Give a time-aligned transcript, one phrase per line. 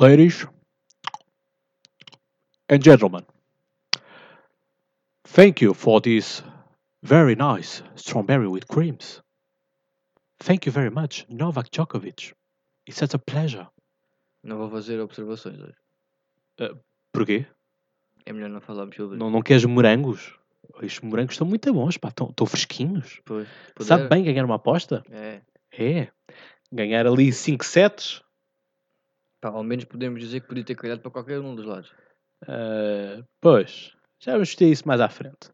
[0.00, 0.44] Ladies
[2.68, 3.24] and gentlemen,
[5.24, 6.42] thank you for this
[7.04, 9.22] very nice strawberry with creams.
[10.40, 12.32] Thank you very much, Novak Djokovic.
[12.88, 13.68] It's such a pleasure.
[14.42, 16.74] Não vou fazer observações hoje.
[17.12, 17.46] Porquê?
[18.26, 20.36] É melhor não falarmos sobre Não, não queres morangos?
[20.82, 23.20] Estes morangos estão muito bons, pá, estão, estão fresquinhos.
[23.24, 23.46] Pois,
[23.80, 25.04] Sabe bem ganhar uma aposta?
[25.08, 25.40] É.
[25.78, 26.08] É.
[26.72, 28.23] Ganhar ali 5 sets.
[29.44, 31.90] Pá, ao menos podemos dizer que podia ter calhado para qualquer um dos lados.
[32.48, 35.50] Ah, pois, já vamos ter isso mais à frente.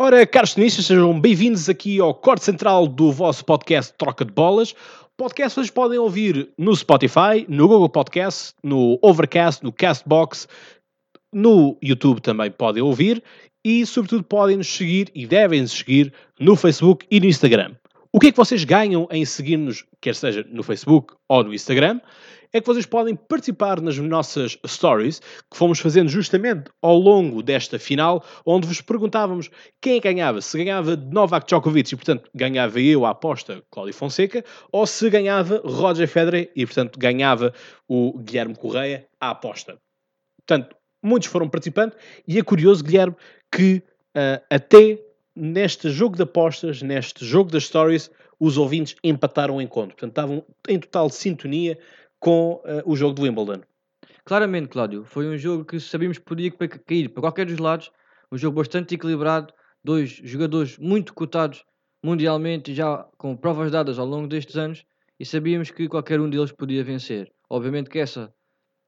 [0.00, 4.74] Ora, caros tenistas, sejam bem-vindos aqui ao corte central do vosso podcast Troca de Bolas.
[5.14, 10.48] Podcast vocês podem ouvir no Spotify, no Google Podcast, no Overcast, no Castbox,
[11.30, 13.22] no YouTube também podem ouvir
[13.62, 17.74] e, sobretudo, podem nos seguir e devem nos seguir no Facebook e no Instagram.
[18.10, 22.00] O que é que vocês ganham em seguir-nos, quer seja no Facebook ou no Instagram?
[22.52, 27.78] É que vocês podem participar nas nossas stories que fomos fazendo justamente ao longo desta
[27.78, 30.40] final, onde vos perguntávamos quem é ganhava.
[30.40, 35.62] Se ganhava Novak Djokovic e, portanto, ganhava eu a aposta Cláudio Fonseca, ou se ganhava
[35.64, 37.54] Roger Federer e, portanto, ganhava
[37.88, 39.78] o Guilherme Correia a aposta.
[40.44, 41.94] Portanto, muitos foram participando
[42.26, 43.14] e é curioso, Guilherme,
[43.52, 43.82] que
[44.14, 44.98] ah, até
[45.36, 49.96] neste jogo de apostas, neste jogo das stories, os ouvintes empataram o encontro.
[49.96, 51.78] Portanto, estavam em total sintonia
[52.20, 53.62] com ah, o jogo de Wimbledon.
[54.24, 57.90] Claramente, Cláudio, foi um jogo que sabíamos que podia ca- cair para qualquer dos lados.
[58.30, 59.52] Um jogo bastante equilibrado.
[59.82, 61.64] Dois jogadores muito cotados
[62.02, 64.84] mundialmente, já com provas dadas ao longo destes anos.
[65.18, 67.32] E sabíamos que qualquer um deles podia vencer.
[67.48, 68.32] Obviamente que essa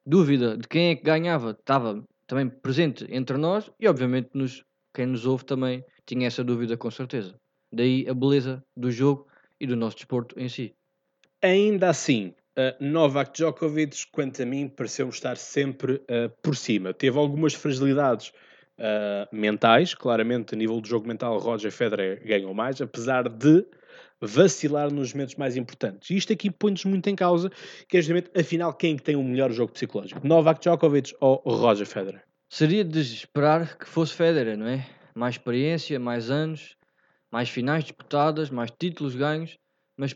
[0.07, 3.71] dúvida de quem é que ganhava estava também presente entre nós.
[3.81, 7.35] E, obviamente, nos, quem nos ouve também tinha essa dúvida com certeza.
[7.73, 9.27] Daí a beleza do jogo
[9.59, 10.75] e do nosso desporto em si.
[11.43, 12.35] Ainda assim,
[12.81, 16.93] Novak Djokovic, quanto a mim, pareceu estar sempre uh, por cima.
[16.93, 18.33] Teve algumas fragilidades
[18.79, 23.65] uh, mentais, claramente a nível do jogo mental, Roger Federer ganhou mais, apesar de
[24.21, 26.11] vacilar nos momentos mais importantes.
[26.11, 27.51] E isto aqui põe-nos muito em causa,
[27.89, 30.25] que é justamente, afinal, quem é tem o melhor jogo psicológico?
[30.27, 32.23] Novak Djokovic ou Roger Federer?
[32.49, 34.87] Seria de esperar que fosse Federer, não é?
[35.15, 36.77] Mais experiência, mais anos,
[37.31, 39.59] mais finais disputadas, mais títulos ganhos,
[39.97, 40.15] mas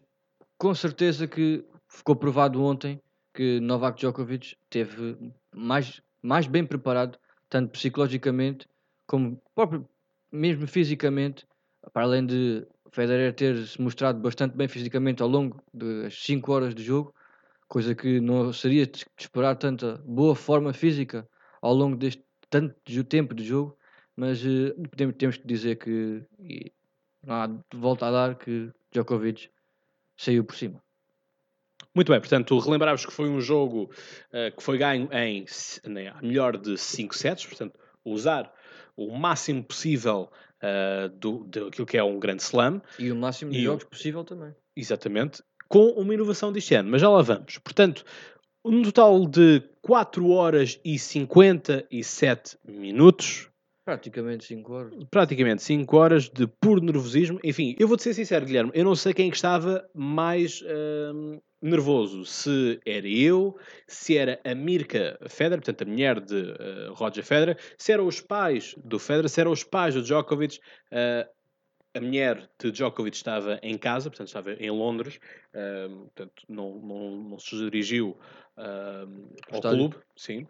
[0.59, 3.01] com certeza que ficou provado ontem
[3.35, 5.17] que Novak Djokovic teve
[5.55, 8.67] mais, mais bem preparado, tanto psicologicamente
[9.07, 9.89] como próprio,
[10.33, 11.47] mesmo fisicamente,
[11.93, 16.75] para além de Federer ter se mostrado bastante bem fisicamente ao longo das 5 horas
[16.75, 17.15] de jogo,
[17.69, 21.29] coisa que não seria de esperar tanta boa forma física
[21.61, 23.77] ao longo deste tanto tempo de jogo,
[24.17, 24.41] mas
[24.91, 26.25] podemos, temos que dizer que
[27.23, 29.51] não há volta a dar que Djokovic
[30.17, 30.86] saiu por cima.
[31.97, 33.85] Muito bem, portanto, relembrávamos que foi um jogo
[34.31, 35.47] uh, que foi ganho em
[35.87, 38.53] né, melhor de 5 sets, portanto, usar
[38.95, 40.31] o máximo possível
[40.63, 43.85] uh, do, daquilo que é um grande slam, E o máximo de E o- jogos
[43.85, 44.55] possível também.
[44.77, 47.57] exatamente, com uma inovação deste ano, mas já lá vamos.
[47.59, 48.05] Portanto,
[48.63, 53.49] um total de 4 horas e 57 minutos,
[53.85, 54.95] Praticamente 5 horas.
[55.13, 57.39] praticamente 5 horas de puro nervosismo.
[57.45, 60.61] Enfim, eu vou-te ser sincero, Guilherme, eu não sei quem que estava mais
[61.15, 62.25] hum, nervoso.
[62.25, 67.59] Se era eu, se era a Mirka Federer, portanto a mulher de eh, Roger Federer,
[67.77, 70.59] se eram os pais do Federer, se eram os pais do Djokovic.
[70.91, 71.29] eh,
[71.95, 75.19] a mulher de Djokovic estava em casa, portanto estava em Londres,
[75.55, 78.19] hum, portanto não, não, não se dirigiu
[79.51, 80.47] ao clube, sim,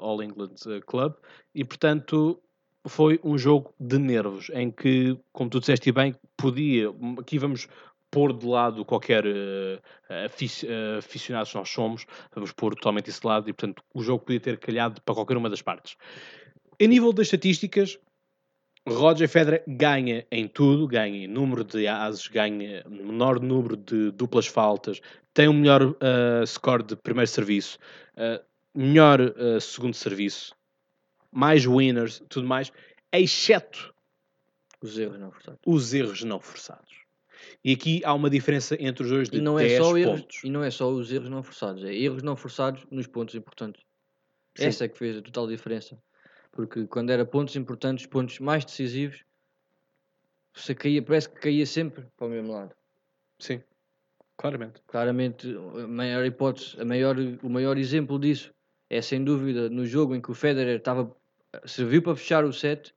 [0.00, 0.56] All England
[0.86, 1.14] Club,
[1.54, 2.42] e portanto
[2.86, 7.68] foi um jogo de nervos, em que, como tu disseste bem, podia, aqui vamos
[8.12, 9.80] pôr de lado qualquer eh,
[10.10, 10.26] eh,
[10.98, 14.38] aficionados que nós somos, vamos pôr totalmente isso de lado, e portanto o jogo podia
[14.38, 15.96] ter calhado para qualquer uma das partes.
[16.78, 17.98] Em nível das estatísticas,
[18.86, 24.46] Roger Federer ganha em tudo, ganha em número de ases, ganha menor número de duplas
[24.46, 25.00] faltas,
[25.32, 27.78] tem o melhor eh, score de primeiro serviço,
[28.16, 28.42] eh,
[28.74, 30.54] melhor eh, segundo serviço,
[31.30, 32.70] mais winners, tudo mais,
[33.12, 33.94] exceto
[34.82, 35.60] Os erros não forçados.
[35.64, 37.01] os erros não forçados.
[37.64, 40.20] E aqui há uma diferença entre os dois de E não, 10 é só erros,
[40.20, 40.44] pontos.
[40.44, 43.82] e não é só os erros não forçados, é erros não forçados nos pontos importantes.
[44.56, 44.66] Sim.
[44.66, 45.98] Essa é que fez a total diferença.
[46.50, 49.24] Porque quando era pontos importantes, pontos mais decisivos,
[50.54, 52.74] você caía, parece que caía sempre para o mesmo lado.
[53.38, 53.62] Sim,
[54.36, 54.82] claramente.
[54.86, 58.52] Claramente, a maior hipótese, a maior, o maior exemplo disso
[58.90, 61.16] é sem dúvida no jogo em que o Federer estava,
[61.64, 62.94] serviu para fechar o set,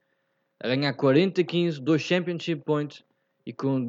[0.60, 3.02] a ganhar 40-15, dois championship points
[3.46, 3.82] e com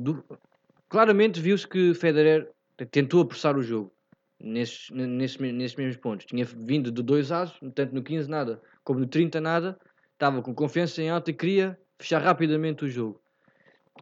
[0.90, 2.50] claramente viu-se que Federer
[2.92, 3.92] tentou apressar o jogo.
[4.40, 6.26] nesses, ne- nesses, nesses mesmos pontos.
[6.26, 9.78] Tinha vindo de dois asos, tanto no 15 nada como no 30 nada,
[10.14, 13.20] estava com confiança em alta e queria fechar rapidamente o jogo.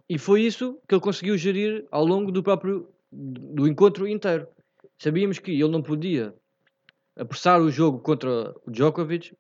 [0.10, 4.48] E foi isso que ele conseguiu gerir ao longo do próprio do encontro inteiro.
[5.00, 6.36] Sabíamos que ele não podia
[7.18, 9.34] apressar o jogo contra o Djokovic.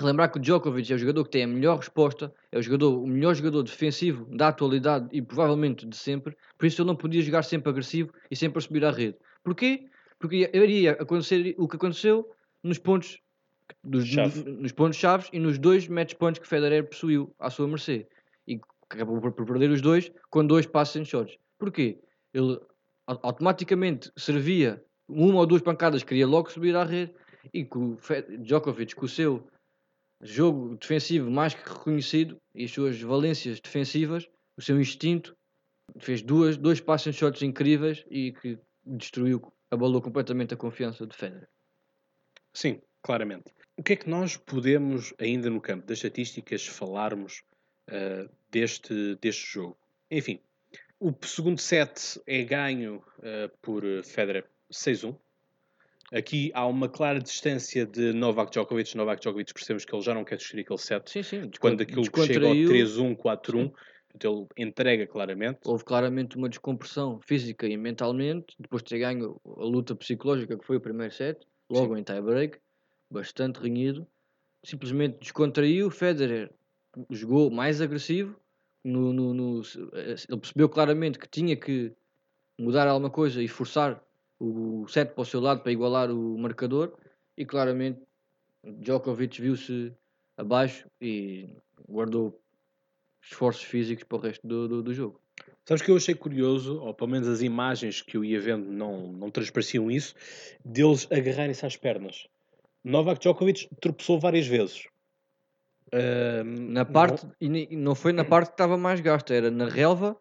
[0.00, 2.98] Lembrar que o Djokovic é o jogador que tem a melhor resposta, é o, jogador,
[3.02, 7.20] o melhor jogador defensivo da atualidade e provavelmente de sempre, por isso ele não podia
[7.22, 9.16] jogar sempre agressivo e sempre a subir à rede.
[9.44, 9.86] Porquê?
[10.18, 12.28] Porque iria acontecer o que aconteceu
[12.62, 13.20] nos pontos
[13.84, 14.44] dos, Chave.
[14.50, 18.08] nos pontos chaves e nos dois match points que Federer possuiu à sua mercê
[18.48, 21.36] e acabou por, perder os dois com dois passos em shots.
[21.58, 21.98] Porquê?
[22.32, 22.58] Ele
[23.06, 27.12] au- automaticamente servia uma ou duas pancadas, queria logo subir à rede
[27.52, 27.98] e com o
[28.38, 29.46] Djokovic, com o seu
[30.22, 35.36] jogo defensivo mais que reconhecido e as suas valências defensivas, o seu instinto,
[35.98, 41.48] fez duas, dois passos shots incríveis e que destruiu, abalou completamente a confiança de Federer.
[42.52, 43.52] Sim, claramente.
[43.76, 47.42] O que é que nós podemos, ainda no campo das estatísticas, falarmos
[47.88, 49.76] ah, deste, deste jogo?
[50.10, 50.38] Enfim,
[51.00, 55.16] o segundo set é ganho ah, por Federer 6-1.
[56.12, 58.94] Aqui há uma clara distância de Novak Djokovic.
[58.96, 61.10] Novak Djokovic percebemos que ele já não quer destruir aquele set.
[61.10, 61.50] Sim, sim.
[61.58, 62.68] Quando aquilo que chega ao descontraiu.
[62.68, 63.72] 3-1, 4-1,
[64.14, 65.60] então ele entrega claramente.
[65.64, 70.66] Houve claramente uma descompressão física e mentalmente, depois de ter ganho a luta psicológica que
[70.66, 72.58] foi o primeiro set, logo em tie-break,
[73.10, 74.06] bastante renhido.
[74.62, 75.90] Simplesmente descontraiu.
[75.90, 76.52] Federer
[77.10, 78.38] jogou mais agressivo.
[78.84, 79.62] No, no- no-
[79.94, 81.92] ele percebeu claramente que tinha que
[82.60, 84.04] mudar alguma coisa e forçar
[84.44, 86.92] o set para o seu lado para igualar o marcador.
[87.36, 88.00] E claramente
[88.64, 89.92] Djokovic viu-se
[90.36, 91.48] abaixo e
[91.88, 92.38] guardou
[93.22, 95.20] esforços físicos para o resto do, do, do jogo.
[95.64, 99.12] Sabes que eu achei curioso, ou pelo menos as imagens que eu ia vendo não,
[99.12, 100.14] não transpareciam isso,
[100.64, 102.26] deles agarrarem-se às pernas.
[102.84, 104.86] Novak Djokovic tropeçou várias vezes.
[105.92, 109.68] Ahm, Na parte, ni- e não foi na parte que estava mais gasta, era na
[109.68, 110.16] relva,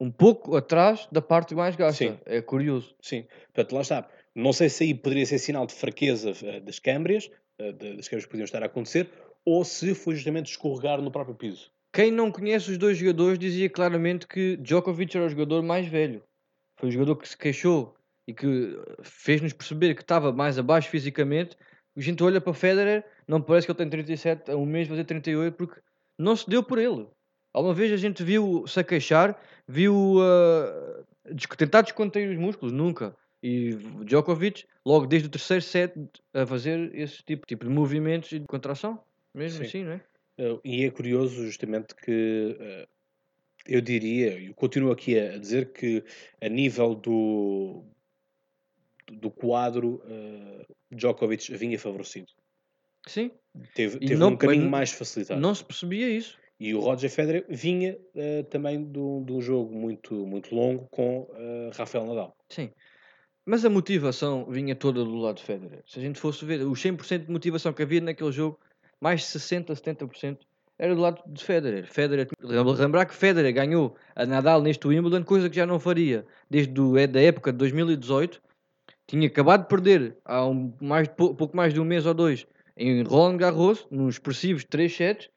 [0.00, 2.04] um pouco atrás da parte mais gasta.
[2.04, 2.18] Sim.
[2.24, 2.96] É curioso.
[3.02, 4.08] Sim, portanto, lá está.
[4.34, 8.24] Não sei se aí poderia ser sinal de fraqueza eh, das câmbrias, eh, das câmbrias
[8.24, 9.10] que podiam estar a acontecer,
[9.44, 11.70] ou se foi justamente escorregar no próprio piso.
[11.92, 16.22] Quem não conhece os dois jogadores dizia claramente que Djokovic era o jogador mais velho.
[16.76, 17.94] Foi o jogador que se queixou
[18.26, 21.58] e que eh, fez-nos perceber que estava mais abaixo fisicamente.
[21.94, 25.04] A gente olha para Federer, não parece que ele tem 37, a um mês fazer
[25.04, 25.80] 38, porque
[26.16, 27.06] não se deu por ele.
[27.52, 30.16] Alguma vez a gente viu-se a queixar, viu
[31.32, 33.14] des- tentar descontrair os músculos, nunca.
[33.42, 33.74] E
[34.04, 35.92] Djokovic, logo desde o terceiro set,
[36.34, 39.02] a fazer esse tipo, tipo de movimentos e de contração.
[39.34, 39.68] Mesmo Sim.
[39.68, 40.00] assim, não é?
[40.64, 42.88] E é curioso justamente que eh,
[43.66, 46.04] eu diria, eu continuo aqui a dizer que
[46.40, 47.84] a nível do,
[49.12, 52.28] do quadro, eh, Djokovic vinha favorecido.
[53.06, 53.30] Sim,
[53.74, 55.40] Teve, teve não- um caminho mais facilitado.
[55.40, 56.38] não se percebia isso.
[56.60, 61.70] E o Roger Federer vinha eh, também de um jogo muito, muito longo com eh,
[61.72, 62.36] Rafael Nadal.
[62.50, 62.70] Sim.
[63.46, 65.82] Mas a motivação vinha toda do lado de Federer.
[65.86, 68.60] Se a gente fosse ver os 100% de motivação que havia naquele jogo,
[69.00, 70.36] mais 60, 70%
[70.78, 71.86] era do lado de Federer.
[71.86, 76.72] Federer lembrar que Federer ganhou a Nadal neste Wimbledon, coisa que já não faria desde
[76.72, 78.40] do, é da época de 2018.
[79.06, 82.46] Tinha acabado de perder há um, mais, pou- pouco mais de um mês ou dois
[82.76, 85.28] em Roland Garros, nos expressivos 3 sets.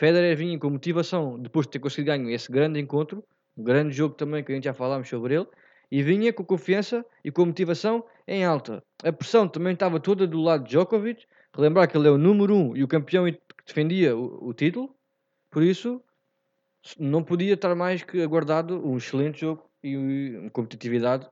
[0.00, 3.22] Federer vinha com motivação depois de ter conseguido ganhar esse grande encontro,
[3.54, 5.46] um grande jogo também que a gente já falámos sobre ele,
[5.90, 8.82] e vinha com confiança e com motivação em alta.
[9.04, 12.54] A pressão também estava toda do lado de Djokovic, relembrar que ele é o número
[12.54, 14.96] 1 um e o campeão que defendia o, o título,
[15.50, 16.02] por isso
[16.98, 19.98] não podia estar mais que aguardado um excelente jogo e
[20.38, 21.28] uma competitividade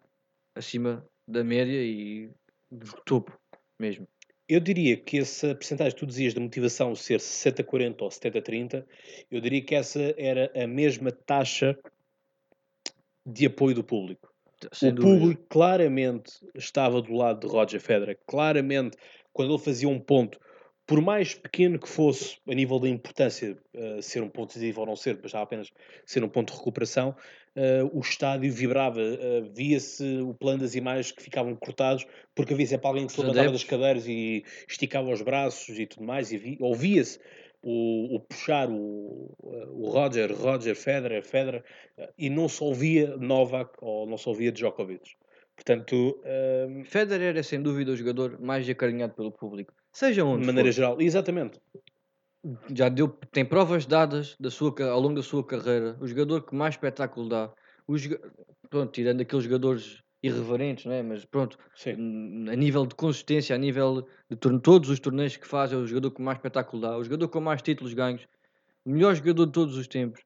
[0.55, 2.31] acima da média e
[2.71, 3.33] do topo
[3.81, 4.07] mesmo.
[4.49, 8.85] Eu diria que essa percentagem que tu dizias de motivação ser 60-40 ou 70-30,
[9.31, 11.78] eu diria que essa era a mesma taxa
[13.26, 14.33] de apoio do público.
[14.73, 15.19] Sem o dúvida.
[15.19, 18.19] público claramente estava do lado de Roger Federer.
[18.26, 18.97] Claramente,
[19.33, 20.40] quando ele fazia um ponto,
[20.88, 24.87] por mais pequeno que fosse a nível da importância, eh, ser um ponto decisivo ou
[24.87, 25.71] não ser, bastava apenas
[26.07, 27.14] ser um ponto de recuperação,
[27.54, 32.66] eh, o estádio vibrava, eh, via-se o plano das imagens que ficavam cortados, porque havia
[32.66, 36.38] sempre alguém que se levantava das cadeiras e esticava os braços e tudo mais, e
[36.38, 37.21] vi- ouvia-se
[37.62, 41.64] o, o puxar o, o Roger, Roger, Federer, Federer,
[42.16, 45.16] e não se ouvia Novak ou não se ouvia Djokovic.
[45.54, 49.75] Portanto, eh, Federer é sem dúvida o jogador mais acarinhado pelo público.
[49.92, 50.73] Seja onde de maneira for.
[50.73, 51.61] geral, exatamente.
[52.75, 55.97] já deu, tem provas dadas da sua, ao longo da sua carreira.
[56.00, 57.52] O jogador que mais espetáculo dá.
[57.87, 57.97] O
[58.68, 61.02] pronto, tirando aqueles jogadores irreverentes, não é?
[61.02, 62.49] Mas pronto, Sim.
[62.49, 66.11] a nível de consistência, a nível de todos os torneios que faz, é o jogador
[66.11, 68.26] com mais espetáculo dá, o jogador com mais títulos ganhos,
[68.85, 70.21] o melhor jogador de todos os tempos.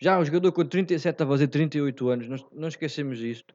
[0.00, 3.54] Já um jogador com 37 a fazer 38 anos, não, não esquecemos isto.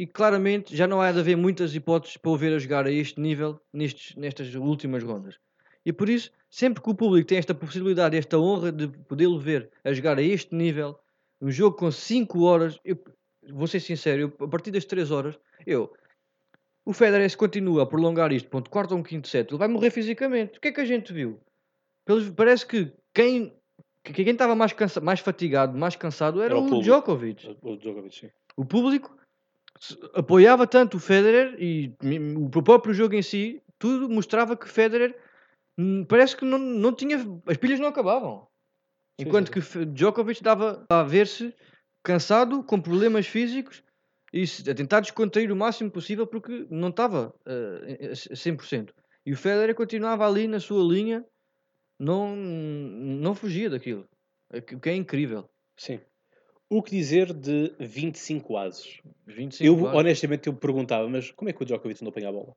[0.00, 2.90] E claramente já não há de haver muitas hipóteses para o ver a jogar a
[2.90, 5.38] este nível nestes, nestas últimas rondas.
[5.84, 9.70] E por isso, sempre que o público tem esta possibilidade, esta honra de podê-lo ver
[9.84, 10.98] a jogar a este nível,
[11.38, 12.98] um jogo com 5 horas, eu
[13.52, 15.92] vou ser sincero, eu, a partir das 3 horas, eu.
[16.82, 19.68] O Federer se continua a prolongar isto, ponto, quarto ou um quinto set, ele vai
[19.68, 20.56] morrer fisicamente.
[20.56, 21.38] O que é que a gente viu?
[22.06, 23.54] Pelos- parece que quem
[24.02, 26.80] que quem estava mais, cansa, mais fatigado, mais cansado era, Era o o.
[26.80, 27.54] Djokovic.
[27.60, 28.30] O Djokovic, sim.
[28.56, 29.14] O público
[30.14, 31.94] apoiava tanto o Federer e
[32.36, 35.16] o próprio jogo em si, tudo mostrava que Federer
[36.08, 37.16] parece que não, não tinha.
[37.46, 38.46] As pilhas não acabavam.
[39.18, 41.54] Enquanto sim, que Djokovic dava a ver-se
[42.02, 43.82] cansado, com problemas físicos
[44.32, 48.90] e a tentar descontrair o máximo possível porque não estava eh, a 100%.
[49.26, 51.24] E o Federer continuava ali na sua linha,
[51.98, 54.08] não, não fugia daquilo.
[54.52, 55.48] O que é incrível.
[55.76, 56.00] Sim.
[56.72, 59.00] O que dizer de 25 ases?
[59.26, 59.98] 25 Eu, anos.
[59.98, 62.54] honestamente, eu perguntava, mas como é que o Djokovic não apanha a bola?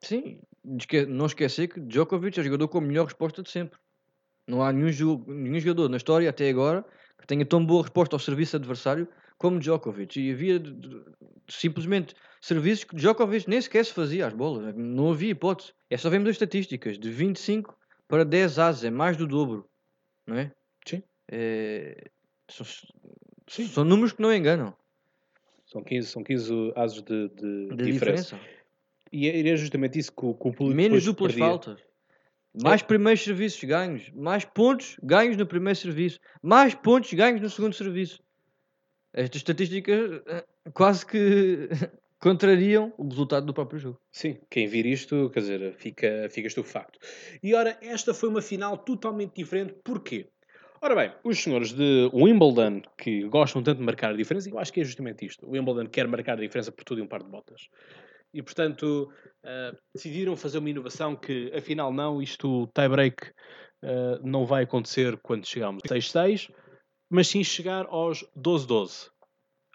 [0.00, 0.40] Sim,
[1.08, 3.78] não esquecer que Djokovic é o jogador com a melhor resposta de sempre.
[4.48, 6.84] Não há nenhum, jo- nenhum jogador na história até agora
[7.20, 9.06] que tenha tão boa resposta ao serviço adversário
[9.38, 10.18] como Djokovic.
[10.20, 11.04] E havia de- de-
[11.48, 14.74] simplesmente serviços que Djokovic nem sequer se fazia às bolas.
[14.74, 15.72] Não havia hipótese.
[15.88, 16.98] É só vemos as estatísticas.
[16.98, 17.78] De 25
[18.08, 19.70] para 10 ases, é mais do dobro.
[20.26, 20.52] Não é?
[20.84, 21.04] Sim.
[21.30, 22.10] É,
[22.50, 22.66] São,
[23.46, 23.66] Sim.
[23.66, 24.74] são números que não enganam.
[25.66, 28.36] São 15, são 15 ases de, de De diferença.
[28.36, 28.40] diferença.
[29.10, 31.48] E é é justamente isso que o, que o público Menos duplas perdia.
[31.48, 31.80] faltas.
[32.62, 34.10] Mais primeiros serviços ganhos.
[34.14, 36.18] Mais pontos ganhos no primeiro serviço.
[36.42, 38.22] Mais pontos ganhos no segundo serviço.
[39.12, 40.44] Estas estatísticas eh,
[40.74, 41.68] quase que
[42.20, 44.00] contrariam o resultado do próprio jogo.
[44.10, 46.98] Sim, quem vir isto, quer dizer, fica, fica estupefacto.
[47.42, 49.74] E ora, esta foi uma final totalmente diferente.
[49.84, 50.28] Porquê?
[50.84, 54.72] Ora bem, os senhores de Wimbledon, que gostam tanto de marcar a diferença, eu acho
[54.72, 55.46] que é justamente isto.
[55.46, 57.68] O Wimbledon quer marcar a diferença por tudo e um par de botas.
[58.34, 59.08] E, portanto,
[59.44, 63.30] ah, decidiram fazer uma inovação que, afinal, não, isto, tie-break,
[63.84, 66.50] ah, não vai acontecer quando chegarmos a 6-6,
[67.08, 69.08] mas sim chegar aos 12-12.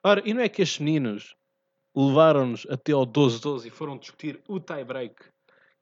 [0.04, 1.38] Ora, e não é que estes meninos
[1.96, 5.16] levaram-nos até ao 12-12 e foram discutir o tie-break,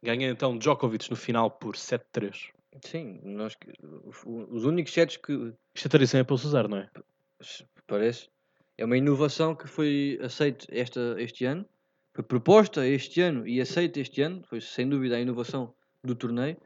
[0.03, 2.54] ganhando então Djokovic no final por 7-3.
[2.83, 3.55] Sim, nós,
[4.15, 6.89] os únicos sets que Isto é tradição é para o Cesar, não é?
[7.41, 8.29] se- parece
[8.77, 11.65] é uma inovação que foi aceita esta, este ano,
[12.13, 16.57] foi proposta este ano e aceita este ano, foi sem dúvida a inovação do torneio.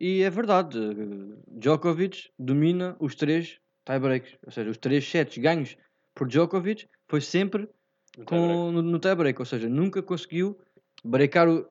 [0.00, 5.76] E é verdade, eh, Djokovic domina os três tie-breaks, ou seja, os três sets ganhos
[6.14, 7.68] por Djokovic foi sempre
[8.16, 8.24] No tie-break.
[8.26, 10.58] com, no, no tie-break, ou seja, nunca conseguiu
[11.04, 11.66] breakar o,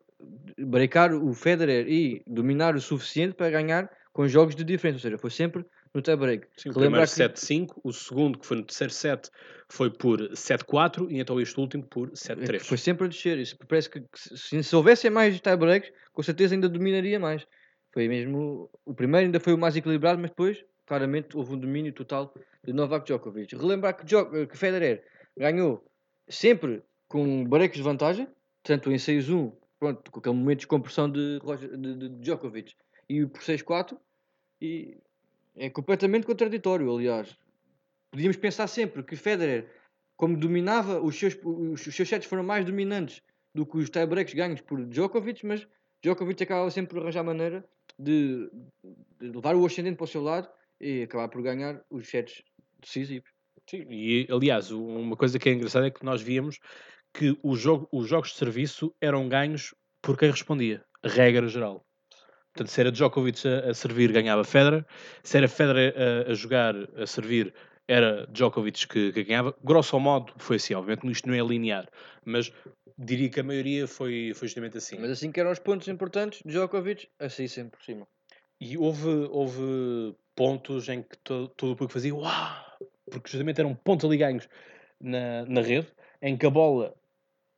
[0.57, 5.17] breakar o Federer e dominar o suficiente para ganhar com jogos de diferença, ou seja,
[5.17, 6.45] foi sempre no tie-break.
[6.57, 9.29] Sim, o Relembrar primeiro que- 7-5, o segundo, que foi no terceiro set,
[9.69, 12.65] foi por 7-4 e então este último por É que 7-3.
[12.67, 13.37] Foi sempre a descer.
[13.39, 14.07] Isso parece que, que
[14.37, 17.47] se, se houvessem mais tie-breaks, com certeza ainda dominaria mais.
[17.93, 18.69] Foi mesmo.
[18.85, 22.33] O primeiro ainda foi o mais equilibrado, mas depois, claramente, houve um domínio total
[22.63, 23.55] de Novak Djokovic.
[23.55, 25.03] Relembrar que, Djo- que Federer
[25.37, 25.83] ganhou
[26.27, 28.27] sempre com breaks de vantagem,
[28.61, 32.75] tanto em 6-1, pronto, com aquele momento de descompressão de, Roger- de, de Djokovic,
[33.07, 33.97] e por 6-4,
[34.61, 34.97] e
[35.55, 37.37] é completamente contraditório, aliás.
[38.11, 39.71] Podíamos pensar sempre que Federer,
[40.17, 43.21] como dominava, os seus, os, seus sets foram mais dominantes
[43.53, 45.67] do que os tie-breaks ganhos por Djokovic, mas
[46.03, 47.67] Djokovic acabava sempre por arranjar maneira
[47.97, 48.49] de,
[49.19, 52.43] de levar o ascendente para o seu lado e acabar por ganhar os sets
[52.79, 53.29] decisivos.
[53.69, 56.59] Sim, e aliás, uma coisa que é engraçada é que nós víamos
[57.13, 61.85] que jogo, os jogos de serviço eram ganhos por quem respondia, regra geral.
[62.53, 64.85] Portanto, se era Djokovic a, a servir, ganhava Federer.
[65.23, 67.53] Se era Federer a, a jogar, a servir,
[67.87, 69.55] era Djokovic que, que ganhava.
[69.63, 70.73] Grosso modo, foi assim.
[70.73, 71.87] Obviamente, isto não é linear,
[72.25, 72.51] mas
[72.97, 74.97] diria que a maioria foi, foi justamente assim.
[74.99, 78.07] Mas assim que eram os pontos importantes, Djokovic, assim sempre por cima.
[78.59, 82.65] E houve, houve pontos em que to- todo o público fazia uau!
[83.09, 84.49] Porque justamente eram pontos ali ganhos
[84.99, 85.87] na, na rede,
[86.21, 86.93] em que a bola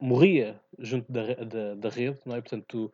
[0.01, 2.41] morria junto da, da, da rede, não é?
[2.41, 2.91] Portanto,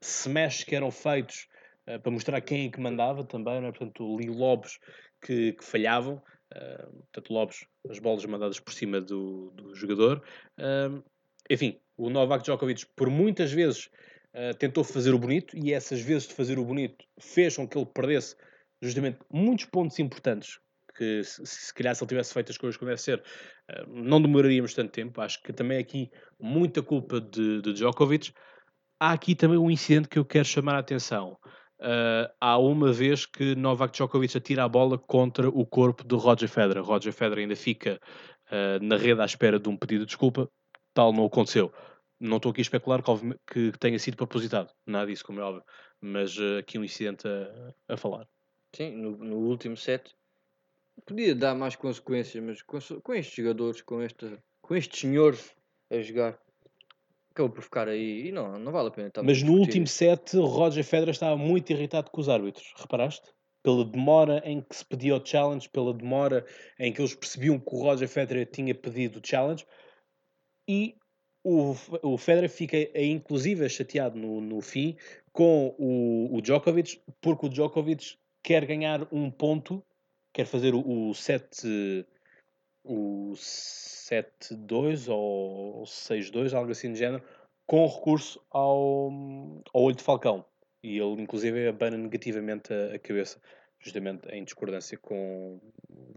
[0.00, 1.46] smashes que eram feitos
[1.86, 3.72] ah, para mostrar quem é que mandava também, não é?
[3.72, 4.78] Portanto, ali lobos
[5.20, 6.22] que, que falhavam,
[6.54, 10.22] ah, portanto, lobos, as bolas mandadas por cima do, do jogador.
[10.58, 11.02] Ah,
[11.50, 13.90] enfim, o Novak Djokovic, por muitas vezes,
[14.34, 17.76] Uh, tentou fazer o bonito e essas vezes de fazer o bonito fez com que
[17.76, 18.34] ele perdesse
[18.80, 20.58] justamente muitos pontos importantes
[21.02, 23.22] que se, se calhar se ele tivesse feito as coisas como deve ser,
[23.68, 25.20] eh, não demoraríamos tanto tempo.
[25.20, 28.32] Acho que também aqui muita culpa de, de Djokovic.
[29.00, 31.36] Há aqui também um incidente que eu quero chamar a atenção.
[31.80, 36.48] Uh, há uma vez que Novak Djokovic atira a bola contra o corpo do Roger
[36.48, 36.84] Federer.
[36.84, 37.98] Roger Federer ainda fica
[38.46, 40.48] uh, na rede à espera de um pedido de desculpa.
[40.94, 41.72] Tal não aconteceu.
[42.20, 44.70] Não estou aqui a especular que, que tenha sido propositado.
[44.86, 45.64] Nada disso, como é óbvio.
[46.00, 48.28] Mas uh, aqui um incidente a, a falar.
[48.74, 50.14] Sim, no, no, último set
[51.06, 55.54] podia dar mais consequências, mas com, com estes jogadores, com, esta, com estes senhores
[55.90, 56.38] a jogar,
[57.30, 59.10] acabou por ficar aí e não, não vale a pena.
[59.22, 63.30] Mas no último set, Roger Federer estava muito irritado com os árbitros, reparaste?
[63.62, 66.44] Pela demora em que se pedia o challenge, pela demora
[66.78, 69.64] em que eles percebiam que o Roger Federer tinha pedido o challenge
[70.68, 70.96] e
[71.44, 74.96] o, o Federer fica inclusive chateado no, no fim
[75.32, 79.84] com o, o Djokovic porque o Djokovic quer ganhar um ponto,
[80.32, 81.64] quer fazer o, o set
[82.84, 87.22] o 7-2 ou 6-2, algo assim de género,
[87.66, 89.10] com recurso ao,
[89.72, 90.44] ao olho de Falcão.
[90.82, 93.40] E ele, inclusive, abana negativamente a, a cabeça
[93.82, 95.60] justamente em discordância com,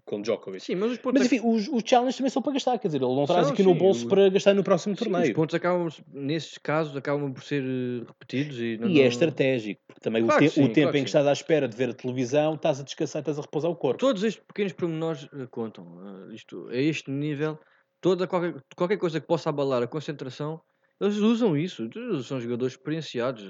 [0.05, 0.63] com Djokovic.
[0.63, 3.01] Sim, mas, os pontos mas enfim, os, os challenges também são para gastar, quer dizer,
[3.01, 5.31] ele não traz aqui sim, no bolso para gastar no próximo sim, torneio.
[5.31, 9.81] Os pontos acabam, nesses casos, acabam por ser eh, repetidos e, não, e é estratégico,
[10.01, 11.89] também claro o, te sim, o tempo claro em que estás à espera de ver
[11.89, 13.99] a televisão, estás a descansar, estás a repousar o corpo.
[13.99, 15.85] Todos estes pequenos pormenores uh, contam.
[15.85, 17.59] Uh, isto, a este nível,
[18.01, 20.61] toda qualquer, qualquer coisa que possa abalar a concentração,
[20.99, 21.89] eles usam isso.
[22.23, 23.43] São jogadores experienciados.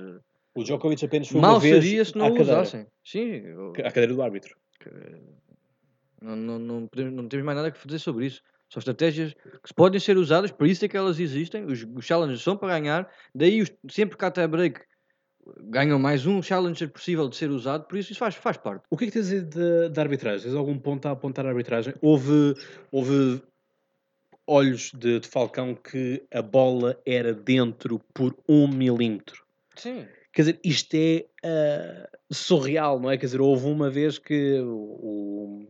[0.55, 2.87] O Djokovic apenas foi Mal uma vez seria se não o usassem.
[3.03, 3.43] Sim.
[3.79, 4.55] À cadeira do árbitro.
[6.21, 8.41] Não, não, não, podemos, não temos mais nada que fazer sobre isso.
[8.69, 11.65] São estratégias que podem ser usadas, por isso é que elas existem.
[11.65, 14.81] Os, os challenges são para ganhar, daí os, sempre que há tie break
[15.59, 18.83] ganham mais um challenger possível de ser usado, por isso isso faz, faz parte.
[18.89, 20.45] O que é que tens a dizer da arbitragem?
[20.47, 21.93] Tens algum ponto a apontar à arbitragem?
[22.01, 22.55] Houve,
[22.91, 23.41] houve
[24.47, 29.43] olhos de, de Falcão que a bola era dentro por um milímetro.
[29.75, 30.05] Sim.
[30.31, 33.17] Quer dizer, isto é uh, surreal, não é?
[33.17, 35.67] Quer dizer, houve uma vez que o,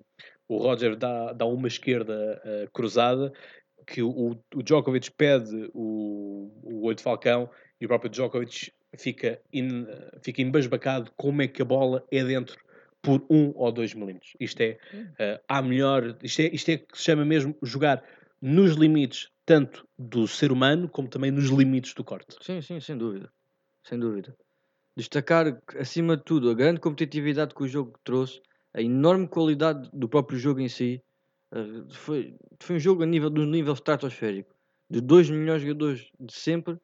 [0.48, 3.32] o Roger dá, dá uma esquerda uh, cruzada
[3.86, 9.40] que o, o Djokovic pede o, o olho de Falcão e o próprio Djokovic fica,
[9.54, 9.86] in,
[10.22, 12.58] fica embasbacado como é que a bola é dentro
[13.02, 14.34] por um ou dois milímetros.
[14.40, 18.04] Isto é uh, a melhor, isto é, isto é que se chama mesmo jogar
[18.42, 22.36] nos limites tanto do ser humano como também nos limites do corte.
[22.42, 23.32] Sim, sim, sem dúvida.
[23.84, 24.36] Sem dúvida.
[24.98, 28.42] Destacar, acima de tudo, a grande competitividade que o jogo trouxe,
[28.74, 31.02] a enorme qualidade do próprio jogo em si.
[31.54, 34.56] Uh, foi, foi um jogo a nível, do nível estratosférico.
[34.90, 36.78] De dois melhores jogadores de sempre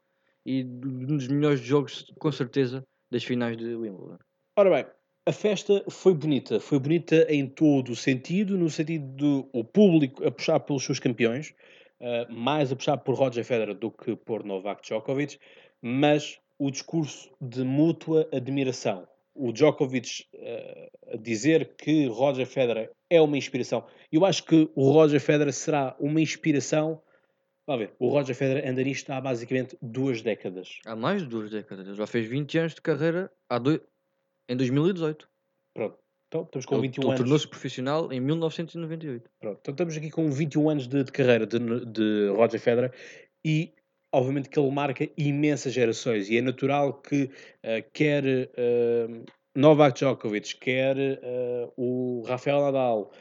[0.45, 4.17] e um dos melhores jogos, com certeza, das finais de Wimbledon.
[4.57, 4.85] Ora bem,
[5.25, 6.59] a festa foi bonita.
[6.59, 10.99] Foi bonita em todo o sentido, no sentido do o público a puxar pelos seus
[10.99, 11.53] campeões,
[11.99, 15.37] uh, mais a puxar por Roger Federer do que por Novak Djokovic,
[15.81, 19.07] mas o discurso de mútua admiração.
[19.33, 23.85] O Djokovic uh, dizer que Roger Federer é uma inspiração.
[24.11, 27.01] Eu acho que o Roger Federer será uma inspiração.
[27.67, 30.79] Vamos ver, o Roger Federer anda nisto há basicamente duas décadas.
[30.85, 31.87] Há mais de duas décadas.
[31.87, 33.79] Ele já fez 20 anos de carreira há dois...
[34.49, 35.29] em 2018.
[35.73, 35.97] Pronto.
[36.27, 37.19] Então, estamos com ele, 21 ele anos.
[37.19, 39.29] tornou-se profissional em 1998.
[39.39, 39.59] Pronto.
[39.61, 42.93] Então, estamos aqui com 21 anos de, de carreira de, de Roger Federer
[43.45, 43.73] e
[44.13, 50.57] obviamente que ele marca imensas gerações e é natural que uh, quer uh, Novak Djokovic,
[50.57, 53.11] quer uh, o Rafael Nadal,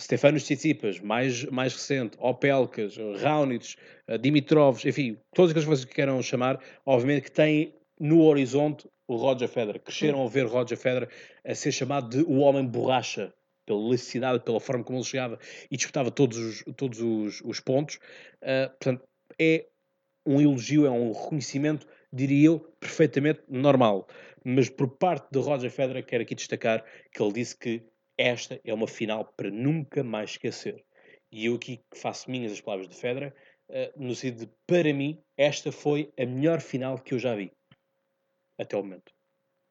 [0.00, 3.76] Stefanos Tsitsipas, mais, mais recente, Opelkas, Raonic,
[4.08, 9.16] uh, Dimitrovs, enfim, todas aquelas coisas que queiram chamar, obviamente que têm no horizonte o
[9.16, 9.80] Roger Federer.
[9.80, 11.08] Cresceram a ver Roger Federer
[11.44, 13.32] a ser chamado de o homem borracha
[13.66, 15.38] pela elasticidade, pela forma como ele chegava
[15.70, 17.96] e disputava todos os, todos os, os pontos.
[18.42, 19.04] Uh, portanto,
[19.38, 19.66] é
[20.26, 24.08] um elogio, é um reconhecimento, diria eu, perfeitamente normal.
[24.44, 27.82] Mas por parte de Roger Federer, quero aqui destacar que ele disse que
[28.16, 30.84] esta é uma final para nunca mais esquecer.
[31.30, 33.34] E eu aqui faço minhas as palavras de Federer,
[33.70, 37.52] uh, no sentido de, para mim, esta foi a melhor final que eu já vi.
[38.58, 39.12] Até o momento.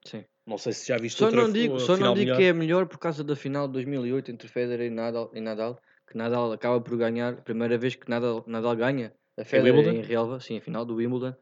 [0.06, 0.26] Sim.
[0.46, 2.86] Não sei se já viste só outra não digo, Só não digo que é melhor
[2.86, 6.82] por causa da final de 2008 entre Federer e Nadal, e Nadal que Nadal acaba
[6.82, 10.86] por ganhar, primeira vez que Nadal, Nadal ganha a Federer em relva, sim, a final
[10.86, 11.34] do Wimbledon,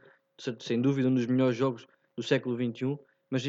[0.59, 2.97] sem dúvida um dos melhores jogos do século XXI,
[3.29, 3.43] mas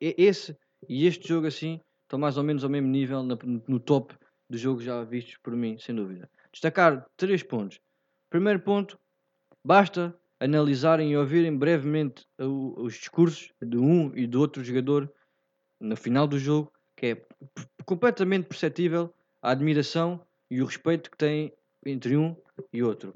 [0.00, 0.56] esse
[0.88, 4.14] e este jogo assim estão mais ou menos ao mesmo nível no top
[4.48, 6.28] dos jogos já vistos por mim, sem dúvida.
[6.50, 7.78] Destacar três pontos.
[8.30, 8.98] Primeiro ponto,
[9.62, 15.12] basta analisarem e ouvirem brevemente os discursos de um e do outro jogador
[15.78, 17.26] no final do jogo, que é
[17.84, 21.52] completamente perceptível a admiração e o respeito que tem
[21.84, 22.34] entre um
[22.72, 23.14] e outro.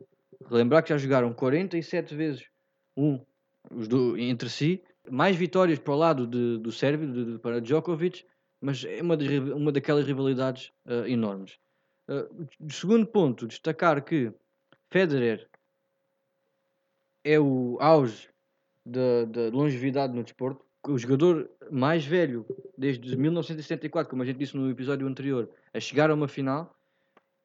[0.50, 2.44] Relembrar que já jogaram 47 vezes
[2.96, 3.20] um
[3.70, 7.60] os do, entre si, mais vitórias para o lado de, do Sérvio, de, de, para
[7.60, 8.24] Djokovic,
[8.62, 11.58] mas é uma, das, uma daquelas rivalidades uh, enormes.
[12.08, 14.32] Uh, segundo ponto, destacar que
[14.88, 15.48] Federer
[17.24, 18.28] é o auge
[18.86, 22.46] da, da longevidade no desporto, o jogador mais velho
[22.76, 26.76] desde 1974, como a gente disse no episódio anterior, a chegar a uma final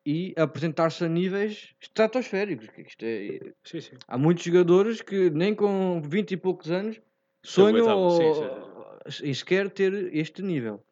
[0.05, 2.67] e apresentar-se a níveis estratosféricos.
[3.01, 3.95] É, sim, sim.
[4.07, 6.99] Há muitos jogadores que nem com 20 e poucos anos
[7.43, 8.19] sonham ou,
[9.23, 10.83] e sequer ter este nível.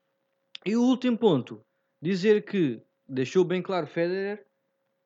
[0.65, 1.63] E o último ponto,
[2.01, 4.43] dizer que deixou bem claro Federer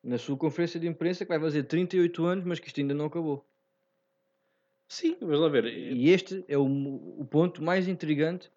[0.02, 3.04] na sua conferência de imprensa que vai fazer 38 anos, mas que isto ainda não
[3.04, 3.44] acabou.
[4.88, 5.66] Sim, vamos lá ver.
[5.66, 8.50] E este é o, o ponto mais intrigante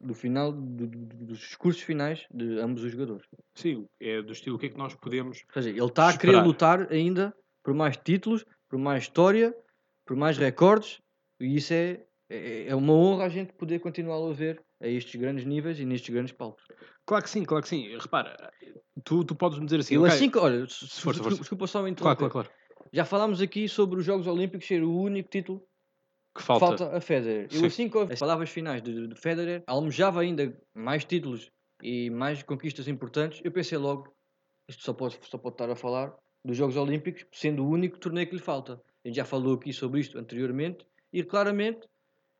[0.00, 3.26] do final do, do, dos discursos finais de ambos os jogadores.
[3.54, 5.44] Sim, é do estilo o que é que nós podemos.
[5.48, 9.54] Ou seja, ele está a querer lutar ainda por mais títulos, por mais história,
[10.04, 11.00] por mais recordes,
[11.40, 15.18] e isso é, é, é uma honra a gente poder continuar a ver a estes
[15.18, 16.62] grandes níveis e nestes grandes palcos.
[17.06, 17.96] Claro que sim, claro que sim.
[17.98, 18.52] Repara,
[19.02, 19.94] tu, tu podes me dizer assim.
[19.94, 21.38] Eu okay, assim que, olha, força, força.
[21.38, 21.94] desculpa só me.
[21.94, 22.50] Claro, claro, claro.
[22.92, 25.66] Já falámos aqui sobre os Jogos Olímpicos ser o único título
[26.36, 27.48] que falta, falta a Federer.
[27.50, 31.50] Eu assim que as palavras finais de, de Federer, almejava ainda mais títulos
[31.82, 34.14] e mais conquistas importantes, eu pensei logo,
[34.68, 38.26] isto só pode, só pode estar a falar dos Jogos Olímpicos, sendo o único torneio
[38.26, 38.80] que lhe falta.
[39.04, 41.86] A gente já falou aqui sobre isto anteriormente e claramente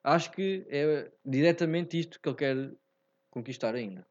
[0.04, 2.70] acho que é diretamente isto que ele quer
[3.30, 4.06] conquistar ainda.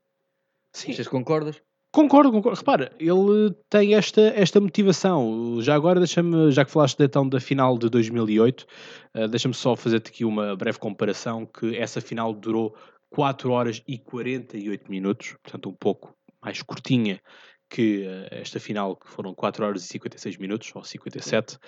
[0.73, 0.91] Sim.
[0.93, 1.61] Vocês concordas?
[1.93, 2.57] Concordo, concordo.
[2.57, 5.61] Repara, ele tem esta, esta motivação.
[5.61, 8.65] Já agora, deixa-me, já que falaste então da final de 2008, uh,
[9.13, 12.75] eh, deixa-me só fazer-te aqui uma breve comparação, que essa final durou
[13.11, 17.21] 4 horas e 48 minutos, portanto um pouco mais curtinha
[17.69, 21.59] que uh, esta final, que foram 4 horas e 56 minutos, ou 57.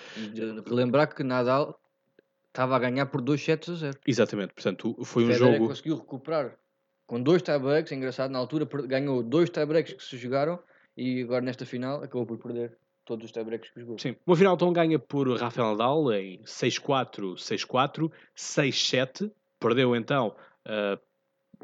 [0.66, 1.78] Relembrar que Nadal
[2.56, 3.98] estava a ganhar por 2 sets a 0.
[4.06, 5.68] Exatamente, portanto foi um Federer jogo...
[5.68, 6.56] conseguiu recuperar
[7.06, 10.58] com dois tiebreaks, é engraçado, na altura ganhou dois tiebreaks que se jogaram
[10.96, 13.98] e agora nesta final acabou por perder todos os tiebreaks que jogou.
[13.98, 20.34] Sim, uma final então ganha por Rafael Nadal em 6-4, 6-4, 6-7, perdeu então
[20.66, 20.98] uh,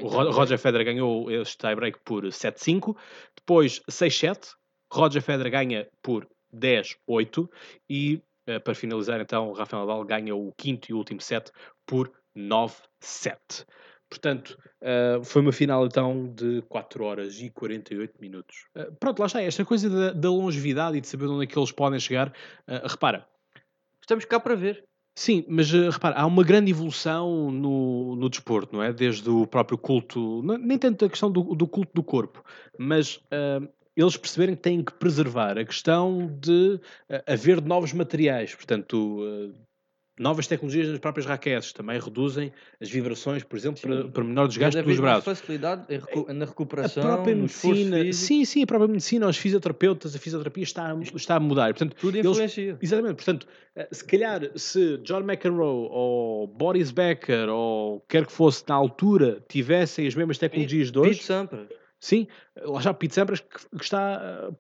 [0.01, 2.97] o Roger Federer ganhou este tiebreak por 7-5,
[3.35, 4.55] depois 6-7,
[4.93, 7.49] Roger Federer ganha por 10-8
[7.91, 8.23] e
[8.65, 11.51] para finalizar então Rafael Nadal ganha o quinto e último set
[11.87, 13.67] por 9-7.
[14.13, 18.67] Portanto, uh, foi uma final então de 4 horas e 48 minutos.
[18.77, 21.59] Uh, pronto, lá está, esta coisa da, da, longevidade e de saber onde é que
[21.59, 22.33] eles podem chegar.
[22.85, 23.27] Repara.
[24.01, 24.85] Estamos cá para ver.
[25.15, 28.93] Sim, mas repara, há uma grande evolução no, no desporto, não é?
[28.93, 32.43] Desde o próprio culto, nem tanto a questão do, do culto do corpo,
[32.79, 33.21] mas
[33.97, 36.81] eles perceberem que têm que preservar a questão de
[37.27, 39.23] haver novos materiais, portanto,
[40.21, 44.83] Novas tecnologias nas próprias raquetes também reduzem as vibrações, por exemplo, para, para menor desgaste
[44.83, 45.25] dos braços.
[45.25, 45.87] facilidade
[46.29, 50.95] na recuperação, a própria medicina, sim, sim, a própria medicina, os fisioterapeutas, a fisioterapia está,
[51.15, 51.73] está a mudar.
[51.73, 52.63] Portanto, Tudo influencia.
[52.63, 58.33] Eles, exatamente, portanto, eh, se calhar se John McEnroe ou Boris Becker ou quer que
[58.33, 61.11] fosse na altura tivessem as mesmas tecnologias de hoje.
[61.15, 61.82] Pete Sampras.
[62.03, 64.57] Sim, lá já Pete Sampras que, que está eh,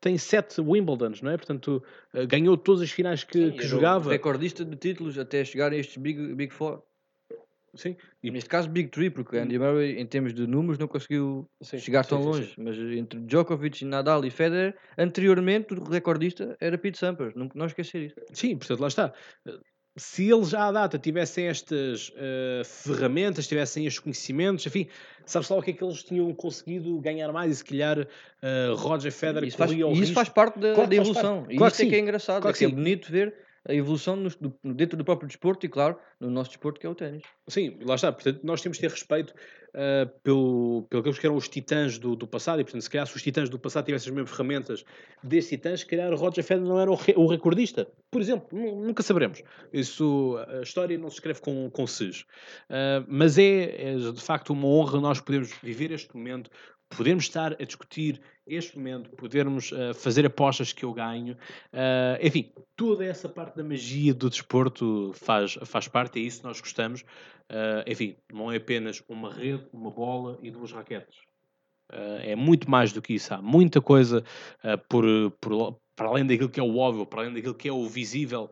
[0.00, 1.36] tem sete Wimbledons, não é?
[1.36, 4.10] Portanto, eh, ganhou todas as finais que, Sim, que jogava.
[4.10, 6.82] recordista de títulos até chegar a estes Big, big Four.
[7.74, 7.94] Sim.
[8.22, 11.78] E neste caso Big Three, porque Andy Murray, em termos de números, não conseguiu sim,
[11.78, 12.54] chegar tão sim, longe.
[12.54, 17.34] Sim, Mas entre Djokovic, Nadal e Federer, anteriormente o recordista era Pete Sampras.
[17.34, 18.16] Não, não esquecer isso.
[18.32, 19.12] Sim, portanto, lá está
[19.98, 24.86] se eles já à data tivessem estas uh, ferramentas, tivessem estes conhecimentos, enfim,
[25.26, 28.74] sabes lá o que é que eles tinham conseguido ganhar mais e se calhar uh,
[28.76, 30.14] Roger Federer isso faz, isso risco.
[30.14, 31.38] faz parte da, claro da evolução.
[31.40, 31.54] Parte.
[31.54, 33.34] E claro isso é que é engraçado, claro é que, é bonito ver
[33.68, 36.94] a evolução do, dentro do próprio desporto e, claro, no nosso desporto que é o
[36.94, 37.22] ténis.
[37.46, 38.10] Sim, lá está.
[38.10, 39.34] Portanto, nós temos de ter respeito
[39.74, 43.14] uh, pelo, pelo que eram os titãs do, do, passado e, portanto, se calhar se
[43.14, 44.84] os titãs do passado tivessem as mesmas ferramentas
[45.22, 47.86] desses titãs, se calhar Roger Federer não era o, re, o recordista.
[48.10, 49.42] Por exemplo, nunca saberemos.
[49.70, 52.22] Isso, a história não se escreve com, com ses.
[52.70, 56.50] Uh, mas é, é, de facto, uma honra nós podermos viver este momento
[56.88, 62.52] podermos estar a discutir este momento, podermos uh, fazer apostas que eu ganho, uh, enfim,
[62.76, 67.02] toda essa parte da magia do desporto faz, faz parte, é isso que nós gostamos.
[67.50, 71.18] Uh, enfim, não é apenas uma rede, uma bola e duas raquetes.
[71.90, 74.22] é muito mais do que isso, há muita coisa
[74.88, 75.04] por,
[75.40, 78.50] por, para além daquilo que é o óbvio, para além daquilo que é o visível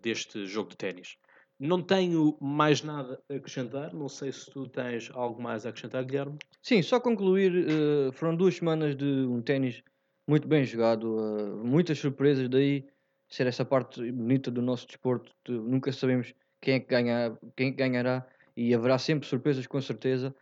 [0.00, 1.16] deste jogo de ténis.
[1.58, 3.94] Não tenho mais nada a acrescentar.
[3.94, 6.38] Não sei se tu tens algo mais a acrescentar, Guilherme.
[6.62, 9.82] Sim, só concluir, eh, foram duas semanas de um ténis
[10.28, 12.86] muito bem jogado, eh, muitas surpresas daí
[13.28, 15.32] ser essa parte bonita do nosso desporto.
[15.44, 19.80] de nunca sabemos quem é que, ganha, quem é ganhará e haverá sempre surpresas com
[19.80, 20.34] certeza.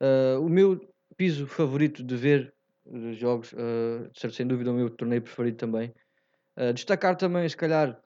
[0.00, 0.80] Eh, o meu
[1.16, 2.54] piso favorito de ver
[2.84, 5.94] os jogos, eh, ser sem dúvida o meu torneio preferido também.
[6.56, 8.00] Eh, destacar também, se calhar,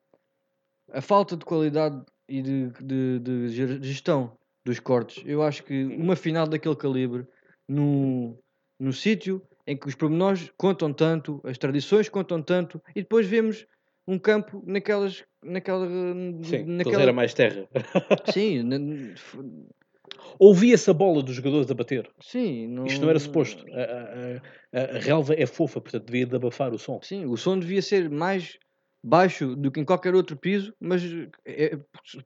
[0.93, 5.23] a falta de qualidade e de, de- de gestão dos cortes.
[5.27, 7.25] Eu acho que uma final daquele calibre,
[7.69, 8.37] no,
[8.81, 13.67] no sítio em que os pormenores contam tanto, as tradições contam tanto, e depois vemos
[14.09, 15.25] um campo naquelas.
[15.43, 15.87] naquela,
[16.45, 17.69] Sim, naquela era mais terra.
[18.33, 18.79] Sim, na-
[20.39, 22.09] Ouvia-se a bola dos jogadores a bater.
[22.21, 23.65] sim, não, Isto não era suposto.
[23.73, 27.01] A, a- a- a relva é fofa, portanto devia de abafar o som.
[27.03, 28.59] Sim, o som devia ser mais
[29.07, 31.01] baixo do que em qualquer outro piso, mas
[31.45, 31.79] é-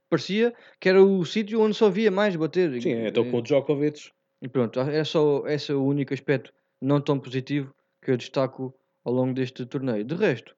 [0.09, 2.81] parecia que era o sítio onde só via mais bater.
[2.81, 4.09] Sim, então com o Djokovic.
[4.41, 7.71] E pronto, é só esse é o único aspecto não tão positivo
[8.03, 8.73] que eu destaco
[9.05, 10.03] ao longo deste torneio.
[10.03, 10.55] De resto,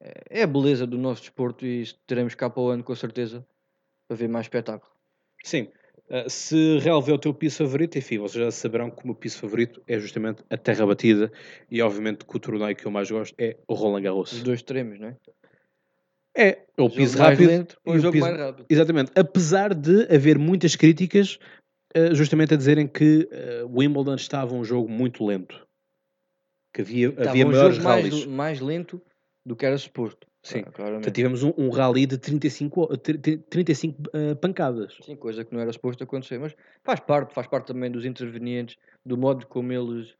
[0.00, 3.46] é é a beleza do nosso desporto e teremos cá para o ano com certeza
[4.08, 4.90] para ver mais espetáculo.
[5.44, 5.68] Sim.
[6.10, 9.38] Uh, se é o teu piso favorito, enfim, vocês já saberão que o meu piso
[9.38, 11.30] favorito é justamente a terra batida
[11.70, 14.32] e obviamente que o torneio que eu mais gosto é o Roland Garros.
[14.32, 15.16] Os dois extremos, não é?
[16.36, 18.66] É, o jogo piso rápido lento ou e o jogo piso- mais rápido.
[18.68, 19.12] Exatamente.
[19.14, 21.38] Apesar de haver muitas críticas
[21.96, 25.66] uh, justamente a dizerem que uh, Wimbledon estava um jogo muito lento.
[26.74, 28.26] Que havia, Estava havia um maiores jogo mais, rallies.
[28.26, 29.02] mais lento
[29.44, 30.26] do que era suposto.
[30.42, 30.60] Sim.
[30.66, 31.00] Ah, claramente.
[31.02, 34.96] Portanto, tivemos um, um rally de 35, o- tri- tri- 35 uh, pancadas.
[35.02, 38.76] Sim, coisa que não era suposto acontecer, mas faz parte, faz parte também dos intervenientes,
[39.04, 40.14] do modo como eles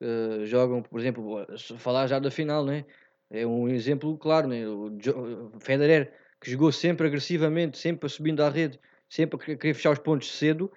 [0.00, 2.84] eh, jogam, por exemplo, se falar já da final, né?
[3.30, 4.66] É um exemplo claro, né?
[4.66, 9.98] O Federer, que jogou sempre agressivamente, sempre subindo à rede, sempre a querer fechar os
[9.98, 10.70] pontos cedo,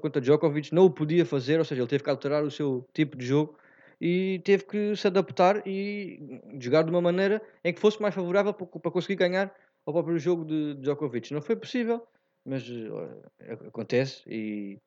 [0.00, 3.16] contra Djokovic não o podia fazer, ou seja, ele teve que alterar o seu tipo
[3.16, 3.58] de jogo
[4.00, 8.52] e teve que se adaptar e jogar de uma maneira em que fosse mais favorável
[8.52, 11.32] para, conseguir ganhar ao próprio jogo de Djokovic.
[11.32, 12.06] Não foi possível,
[12.44, 12.64] mas
[13.40, 14.78] eh, acontece e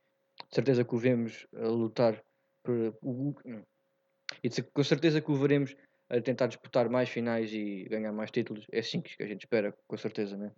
[0.48, 2.22] de certeza que o vemos a lutar
[2.64, 2.94] por,
[4.44, 5.76] e com certeza que o veremos
[6.10, 8.66] a tentar disputar mais finais e ganhar mais títulos.
[8.72, 10.52] É assim que a gente espera, com certeza, né?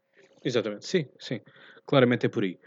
[0.43, 1.39] Exatamente, sim, sim.
[1.85, 2.57] Claramente é por aí.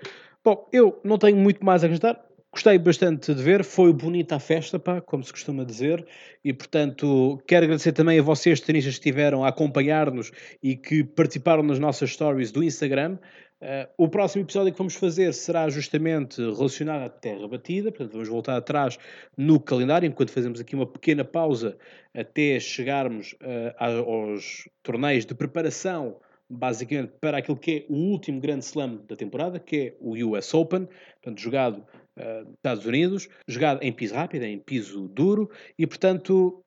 [0.45, 2.23] Bom, eu não tenho muito mais a acrescentar.
[2.53, 6.07] Gostei bastante de ver, foi bonita a festa, pá, como se costuma dizer,
[6.45, 10.31] e portanto quero agradecer também a vocês, tenistas, que estiveram a acompanhar-nos
[10.63, 13.19] e que participaram nas nossas stories do Instagram.
[13.61, 18.29] Eh, o próximo episódio que vamos fazer será justamente relacionado à terra batida, portanto vamos
[18.29, 18.99] voltar atrás
[19.37, 21.79] no calendário, enquanto fazemos aqui uma pequena pausa
[22.13, 23.35] até chegarmos
[23.79, 29.17] a- aos torneios de preparação basicamente para aquilo que é o último grande slam da
[29.17, 30.87] temporada, que é o US Open,
[31.23, 31.87] portanto, jogado
[32.17, 36.61] eh, nos Estados Unidos, jogado em piso rápido, em piso duro, e portanto,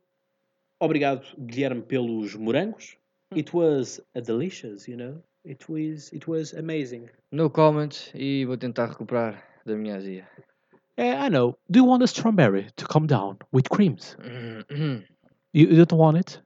[0.82, 2.98] obrigado, Guilherme, pelos morangos.
[3.36, 5.22] It was a delicious, you know.
[5.48, 7.10] It was, it was amazing.
[7.32, 10.28] No comments e vou tentar recuperar da minha azia.
[10.98, 11.58] Eh, I know.
[11.72, 14.18] Do you want a strawberry to come down with creams?
[14.70, 15.06] You,
[15.54, 16.42] you don't want it?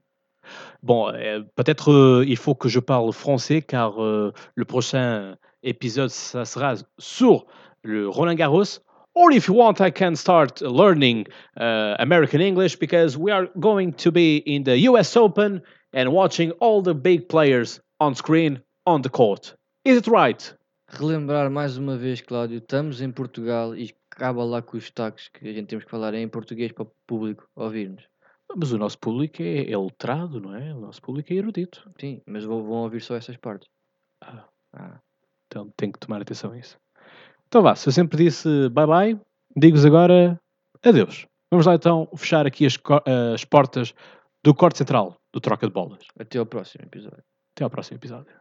[0.83, 6.11] Bon, euh, peut-être euh, il faut que je parle français car euh, le prochain épisode
[6.11, 7.47] ça sera sur
[7.81, 8.81] le Roland Garros.
[9.15, 11.25] Or if you want, I can start learning
[11.59, 16.51] uh, American English because we are going to be in the US Open and watching
[16.59, 18.61] all the big players on screen
[18.91, 19.56] on the court.
[19.86, 20.56] Is it right?
[20.89, 25.47] Relembrar mais uma vez, Cláudio, estamos em Portugal e acaba lá com os destaques que
[25.47, 28.04] a gente temos que falar em português para o público ouvir-nos.
[28.54, 30.73] Mas o nosso público é, é letrado, não é?
[30.73, 31.89] O nosso público é erudito.
[31.99, 33.69] Sim, mas vão, vão ouvir só essas partes.
[34.21, 34.43] Ah.
[34.73, 34.99] Ah.
[35.47, 36.77] Então tem que tomar atenção a isso.
[37.47, 39.21] Então vá, se eu sempre disse bye bye,
[39.56, 40.39] digo-vos agora
[40.84, 41.25] adeus.
[41.49, 42.77] Vamos lá então fechar aqui as,
[43.34, 43.93] as portas
[44.43, 46.06] do corte central do Troca de Bolas.
[46.19, 47.23] Até ao próximo episódio.
[47.56, 48.40] Até ao próximo episódio.